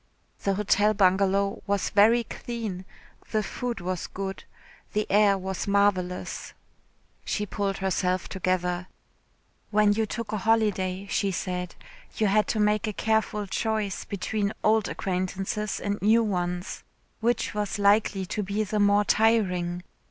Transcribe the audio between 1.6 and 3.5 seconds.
was very clean, the